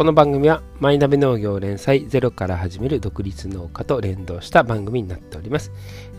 [0.00, 5.72] この番組はマイナビ農業連載ゼロから始める独立農家と連動した番組になっております。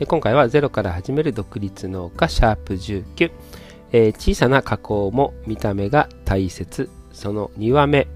[0.07, 3.31] 今回はゼロから始める独立農家シャープ19、
[3.91, 6.91] えー、小さな加工も見た目が大切。
[7.11, 8.07] その2話目、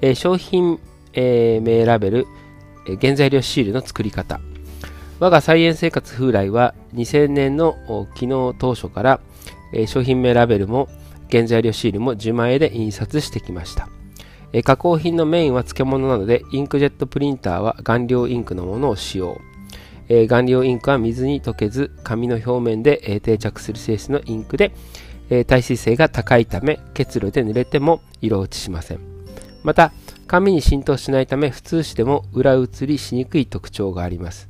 [0.00, 0.80] えー、商品、
[1.12, 2.26] えー、名ラベル、
[2.88, 4.40] え原材料シールの作り方。
[5.20, 7.76] 我が菜園生活風来は2000年の
[8.14, 9.20] 昨日当初から、
[9.74, 10.88] え商品名ラベルも
[11.30, 13.90] 原材料シールも自前で印刷してきました。
[14.52, 19.40] え加工品のメインは漬物なので、インクジェットプリンターは顔料インクのものを使用。
[20.08, 24.72] え顔料インクは水に溶けず、紙の表面で、え定着する性質のインクで、
[25.28, 29.00] え耐水性が高いため、結露で濡れても色落ちしません。
[29.62, 29.92] また、
[30.26, 34.48] 紙に浸透しないため、普通紙でも裏写りしにくい特徴があります。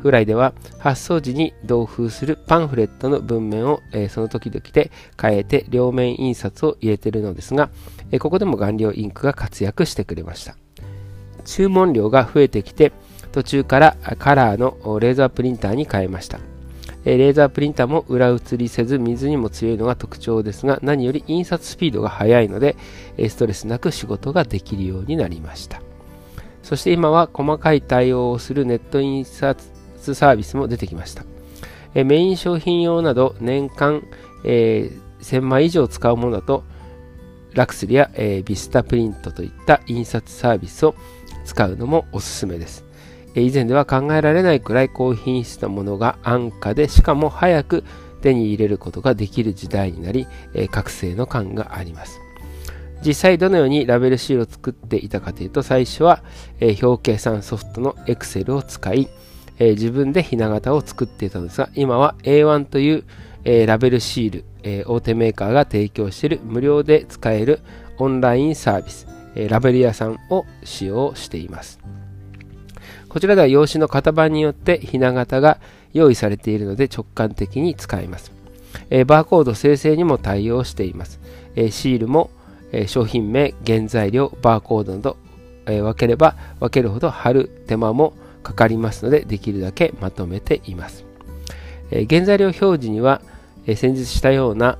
[0.00, 7.70] フライでは発送時に同封するパンフレットの文面を、えー、その時々で変えて両面印刷を入れているのですが、
[8.10, 10.56] えー、ここでも顔料インクが活躍してくれました。
[11.44, 12.92] 注文量が増えてきて
[13.32, 16.38] 途中からカラーのレーザープリンターに変えました。
[17.04, 22.74] レーザープリンターも裏写りせず水にも強いのが特徴ですが何より印刷スピードが速いので
[23.28, 25.80] ストレスなく仕事ができるようになりました。
[26.64, 29.75] そして今は細かい対応をするネット印刷
[30.14, 31.24] サービスも出てきました。
[31.94, 34.02] えメイン商品用など年間、
[34.44, 36.64] えー、1000枚以上使うものだと
[37.54, 40.94] ラクスリや、えー、ビスタプリントといった印刷サービスを
[41.46, 42.84] 使うのもおすすめです。
[43.34, 47.84] え以前では考えられないくらい高品質なものが安価でしかも早く
[48.22, 52.18] 手に入れることができる時代になり、え覚醒の感があります。
[53.04, 56.22] 実際どのようにラベルシールを作っていたかというと最初は、
[56.60, 59.08] え表計算ソフトの Excel を使い、
[59.58, 63.04] えー、自分でひな形を作っていたのですが、今は A1 という、
[63.44, 67.60] えー、ラベルシール、えー、大手メーカーが提供している無料で使える
[67.98, 71.78] オンラインサービス、えラベル屋さんを使用しています。
[73.08, 75.58] こちらでは用紙の型番によってひな形が
[75.92, 78.32] 用意されているので直感的に使えます。
[78.90, 81.20] えバーコード生成にも対応しています。
[81.54, 82.30] えシールも、
[82.72, 85.16] え商品名、原材料、バーコードなど、
[85.66, 88.12] え分ければ分けるほど貼る手間も
[88.46, 91.04] かかりますのでできるだけまとめています、
[91.90, 93.20] え、原材料表示には、
[93.66, 94.78] え、先日したような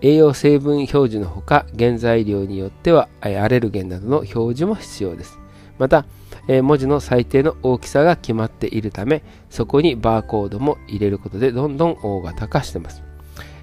[0.00, 5.38] 栄養成分表示のほか原材料によってはアレルゲンなどの表示も必要です。
[5.78, 6.06] また、
[6.48, 13.02] え、文字の最低の大きさが決まっているためそこにバーコードも入れることでどんどん大型化してます。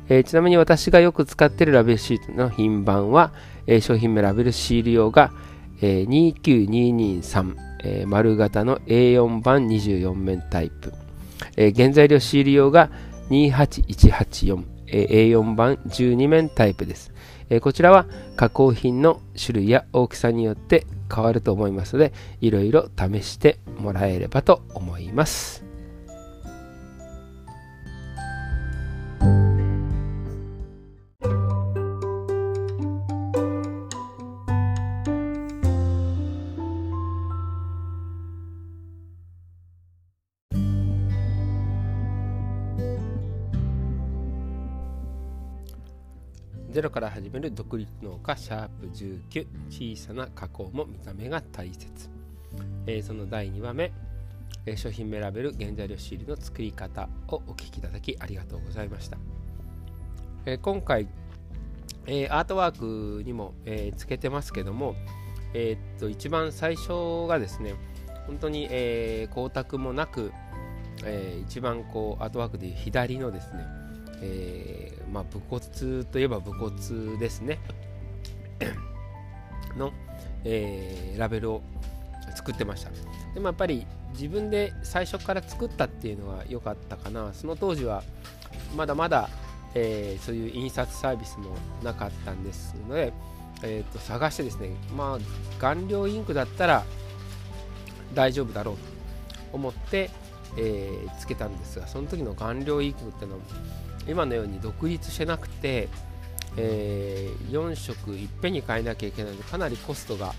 [0.08, 3.32] え、ちなみに私がよく使っているラベルシートの品番は、
[3.66, 5.32] え、商品名ラベルシール用が、
[5.82, 10.92] え、29223えー、丸型の A4 版24面タイプ、
[11.56, 12.90] えー、原材料仕入れ用が
[13.30, 17.14] 28184、えー、A4 版12面タイプです、
[17.50, 25.75] えー、こちらは加工品の種類や大きさによって変わると思いますのでいろいろ試してもらえればと思います。
[46.76, 51.88] ゼロから始める独立農家シャープ19小さな加工も見た目が大切、
[52.86, 53.94] えー、その第2話目、
[54.66, 59.18] えー、商品名ラベル原材料シールの作り方をお聞きいただきありがとうございました、
[60.46, 61.08] えー、今回、
[62.08, 62.78] えアートワー
[63.18, 64.96] クにも、えつけてますけども、
[65.54, 67.76] えっと一番最初がですね
[68.28, 70.34] 本当に、え光沢もなく、
[71.06, 73.64] え一番こうアートワークでいう左のですね
[74.22, 77.60] えー、まあ、武骨といえば武骨ですね。
[79.78, 79.92] の、
[80.44, 81.62] えー、ラベルを
[82.36, 82.92] 作ってました。
[83.34, 87.34] でもやっぱり自分で最初から作ったっていうのは良かったかな。
[87.34, 88.04] その当時は
[88.76, 89.30] まだまだ、
[89.74, 93.14] えー、そういう印刷サービスもなかったんですので、
[93.64, 96.86] えー、と探してですねまあ顔料インクだったら
[98.14, 98.82] 大丈夫だろうと
[99.54, 100.10] 思って、
[100.58, 103.42] えー、つけたんですがその時の顔料インクっていうのは
[104.08, 105.90] 今のように独立してなくて、
[106.58, 110.34] えー、4色いっぺんに変えなきゃいけないのでかなりコストが、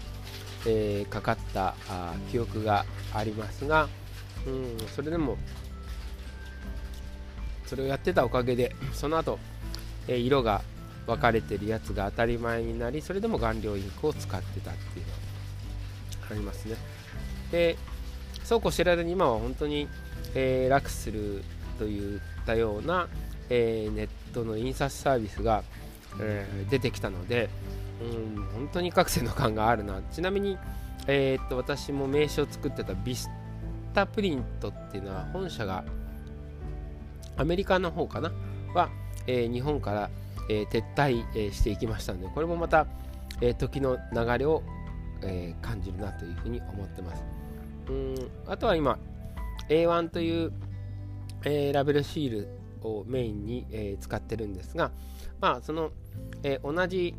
[0.67, 3.89] えー、かかったあ記憶がありますが、
[4.47, 5.37] うん、それでも
[7.67, 9.39] それをやってたおかげでその後、
[10.09, 10.63] えー、色が
[11.07, 15.19] 分かれてるやつが当たり前になりそれでも顔料インクを使ってたっていうのが
[16.31, 16.77] ありますね。
[17.53, 17.77] で
[18.43, 19.89] そうこうしてる間に今は本当に、
[20.35, 21.43] えー、楽する
[21.79, 23.09] といったような、
[23.51, 25.63] えー、ネットの印刷サービスが、
[26.21, 27.49] えー、出てきたので、
[28.01, 30.03] うん本当に覚醒の感があるな。
[30.13, 30.59] ちなみに、
[31.07, 33.31] えー、っと私も名刺を作ってたビス
[33.95, 35.85] タプリントっていうのは本社が
[37.37, 38.33] アメリカの方かな？
[38.75, 38.91] は、
[39.27, 40.11] えー、日本から、
[40.51, 42.87] えー、撤退、えー、していきましたのでこれもまた、
[43.41, 44.63] え時の流れを、
[45.23, 47.25] え感じるなというふうに思ってます。
[47.89, 48.15] うん
[48.47, 48.99] あとは今
[49.69, 50.53] A1 という、
[51.45, 52.49] えラベルシール
[52.87, 54.93] をメインに、え使ってるんですが
[55.41, 55.91] まあその、
[56.43, 57.15] え同じ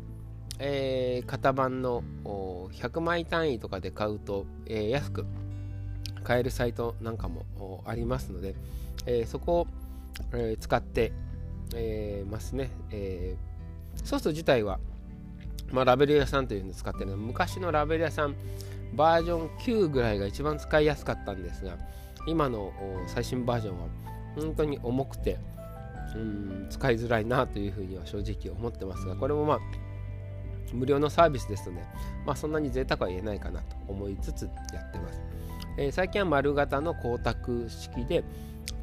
[0.60, 5.24] えー、型番の100枚単位とかで買うと、えー、安く
[6.24, 8.56] 買えるサイトなんかもありますので、
[9.06, 9.66] えー、そこを、
[10.32, 11.12] え使って、
[11.74, 13.36] えますね、え
[14.04, 14.80] ソフト自体は、
[15.70, 18.34] まあ、ラベル屋さんというのを使ってるの昔のラベル屋さん
[18.94, 21.76] バージョン9ぐらいが一番使いやすかったんですが
[22.26, 22.72] 今の
[23.06, 23.86] 最新バージョンは
[24.36, 25.38] 本当に重くて
[26.14, 29.58] うん使いづらいなというふうには正直思ってますがこれもまあ
[30.72, 31.82] 無料のサービスですので、
[32.26, 35.20] まあ、そんなに贅沢は言えないかなと思いつつやってます。
[35.78, 38.24] えー、最近は丸型の光沢式で、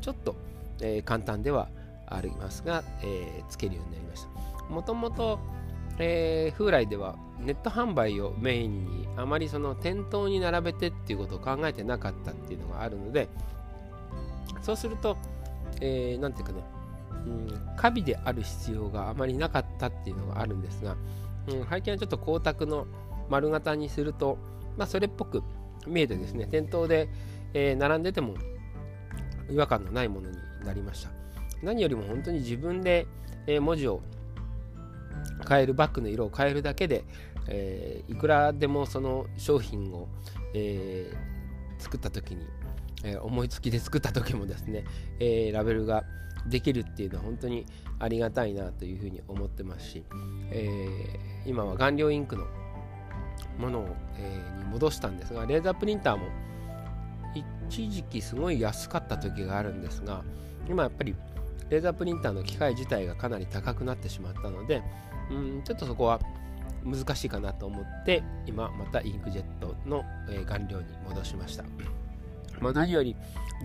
[0.01, 0.35] ちょっと、
[0.81, 1.69] えー、簡単では
[2.07, 4.73] ありますが、えー、つけるようになりました。
[4.73, 5.39] もともと、
[5.99, 13.29] えー、風来ではネット販売をメインにあまりその店頭に並べてっていうことを考えてなかったっていうのがあるので
[14.61, 15.15] そうすると、
[15.79, 16.63] えー、ていうかね、
[17.25, 20.95] うん、カビである必要があまりなかったっていうのがあるんですが、
[21.47, 22.87] うん、背景はちょっと光沢の
[23.29, 24.37] 丸型にすると、
[24.77, 25.43] まあ、それっぽく
[25.87, 27.09] 見えてですね店頭で、
[27.53, 28.35] えー、並んでても
[29.49, 31.09] 違和感のないものになりました。
[31.63, 33.07] 何よりも本当に自分で、
[33.47, 34.01] えー、文字を
[35.47, 37.03] 変えるバッグの色を変えるだけで、
[37.47, 40.07] えー、いくらでもその商品を、
[40.53, 42.45] えー、作った時に、
[43.05, 44.83] え思いつきで作った時もですね、
[45.21, 46.03] えラベルが
[46.47, 47.65] できるっていうのは本当に
[47.99, 50.03] ありがたいなというふうに思ってますし、
[50.51, 52.45] えー、今は顔料インクの
[53.57, 53.87] ものを、
[54.17, 56.27] えー、に戻したんですがレーザープリンターも
[57.69, 60.23] 一時期すごい安かった時があるんですが
[60.69, 61.15] 今やっぱり
[61.69, 64.83] レーザープリンターの機械自体がかなり高くなってしまったので
[65.31, 66.19] うんちょっとそこは
[66.83, 70.03] 難しいかなと思って今またインクジェットの、
[70.45, 71.63] 顔料に戻しました、
[72.61, 73.15] まあ、何より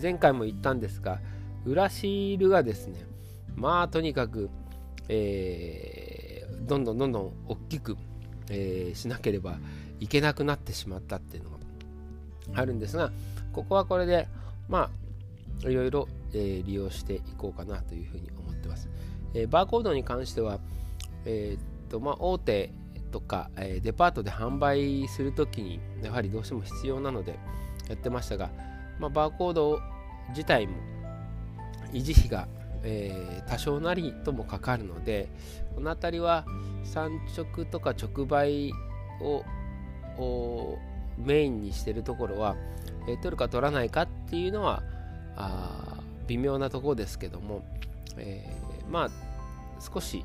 [0.01, 1.21] 前回も言ったんですが
[1.65, 3.05] 裏シールがですね
[3.57, 4.51] まあとにかく、
[5.09, 7.97] えー、どんどんどんどん大きく、
[8.51, 9.59] えー、しなければ
[9.99, 11.57] いけなくなってしまったっていうのが
[12.55, 13.11] あるんですが
[13.53, 14.29] ここはこれで
[14.69, 14.91] ま
[15.65, 18.89] あいろいろ、えー、利用していこうかなというふうに思ってます、
[19.35, 20.59] えー、バーコードに関しては、
[21.27, 22.73] えー、っとまあ、大手
[23.11, 27.39] とか、え、デパートで販売するときにやはりどうしても必要なので
[27.89, 28.51] やってましたが、
[29.01, 29.81] まあ、バーコード
[30.29, 30.75] 自体も
[31.93, 32.47] 維持費が、
[32.83, 35.29] えー、多少なりともかかるので
[35.75, 36.45] この辺りは
[36.85, 38.73] 産直とか直売
[39.21, 39.45] を
[41.19, 42.57] メインにしてるところは、
[43.09, 44.83] えー、取るか取らないかっていうのは
[45.37, 47.65] あ微妙なところですけども、
[48.17, 49.11] えー、まあ
[49.81, 50.25] 少し、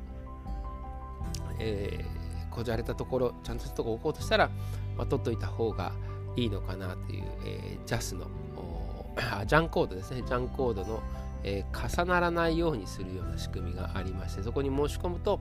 [1.60, 4.50] えー、こじゃれたところちゃんとしたとこ置こうとしたら、
[4.98, 5.94] まあ、取っといた方が
[6.36, 8.28] いいのかなという、えー、JAS の
[9.46, 10.24] ジャンコードですね。
[10.26, 11.02] ジャンコードの、
[11.44, 15.40] えー、重ならないようにするような仕組みがありましてそこに申し込むと、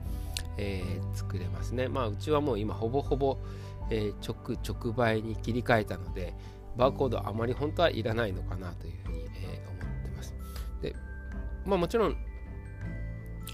[0.57, 1.87] えー、作れますね。
[1.87, 3.37] まあうちはもう今ほぼほぼ、
[3.89, 6.33] えー、直直売に切り替えたので
[6.77, 10.35] バーコードあまり本当はいらないのかなというふうに、え思ってます。
[10.81, 10.95] で
[11.65, 12.17] まあもちろん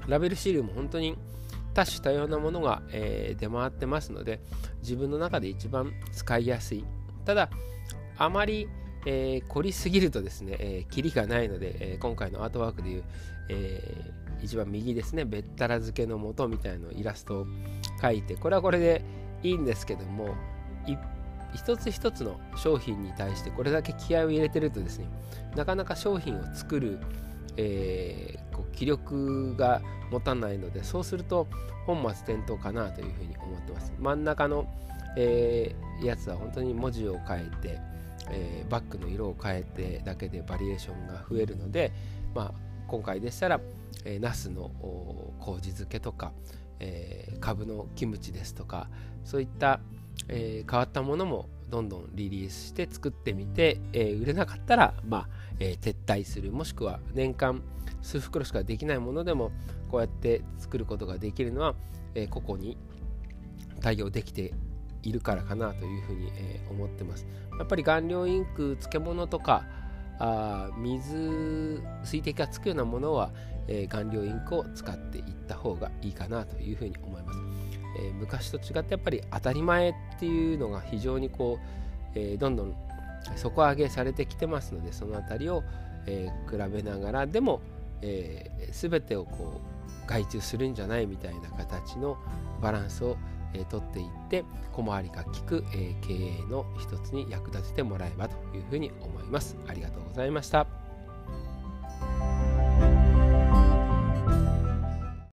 [0.08, 1.18] ラベルシールも本当に
[1.74, 4.42] 多種多様なものが、え出回ってますので
[4.82, 6.84] 自分の中で一番使いやすい。
[7.26, 7.50] ただ
[8.18, 8.68] あまり
[9.06, 13.04] えー、凝りすぎるとですね、えー、キリがないので、えー、今回のアートワークでいう、
[13.50, 17.46] えー、一番右ですね、べったら漬けの元みたいなイラストを
[18.02, 19.04] 描いて、これはこれで
[19.44, 20.36] いいんですけども、
[21.54, 25.08] 一つ一つの商品に対してこれだけ気合を入れてるとですね、
[25.56, 27.00] なかなか商品を作る、
[27.58, 29.82] えー、こう気力が
[30.12, 31.48] 持たないので、そうすると
[31.86, 33.94] 本末転倒かなというふうに思ってます。
[34.00, 34.66] 真ん中の、
[35.18, 37.80] えー、やつは本当に文字を変えて、
[38.32, 41.92] えー、バッグの色を変えてだけでバリエーションが増えるので、
[42.34, 42.52] まあ、
[42.88, 43.60] 今回でしたら、
[44.06, 44.72] えー、ナスの
[45.40, 46.32] 麹漬けとか、
[46.80, 48.88] えー、株のキムチですとか
[49.24, 49.80] そういった、
[50.30, 55.28] え、変わったものもどんどんリリースして作ってみて、え、売れなかったら、まあ
[55.60, 56.52] え、撤退する。
[56.52, 57.62] もしくは年間
[58.02, 59.52] 数袋しかできないものでも
[59.90, 61.76] こうやって作ることができるのは、
[62.16, 62.78] えー、個々に
[63.80, 64.54] 対応できて
[65.04, 67.26] いるからかなというふうに、えー、思ってます。
[67.58, 69.66] やっぱり顔料インク漬物とか
[70.20, 73.32] あ水水滴がつくようなものは、
[73.68, 77.40] えー、顔料インクを使っていった方がいいかなというふうに思います。
[78.00, 82.76] えー、昔と違ってやっぱり当たり前っていうのが非常にこう、えー、どんどん
[83.36, 85.64] 底上げされてきてますのでその辺りを、
[86.08, 87.62] えー、比べながらでも、
[88.02, 89.62] えー、全てをこ
[90.06, 92.18] う外注するんじゃないみたいな形の
[92.62, 93.18] バランスを、
[93.54, 99.58] え、取っていって小回りが利く、え、経営の一つに役立ててもらえばというふうに思います。
[99.68, 100.81] ありがとうございました。